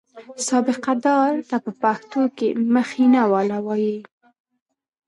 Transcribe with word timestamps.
سابقه 0.47 0.93
دار 1.05 1.31
ته 1.49 1.57
په 1.65 1.71
پښتو 1.81 2.21
کې 2.37 2.47
مخینه 2.75 3.21
والا 3.33 3.57
وایي. 3.65 3.97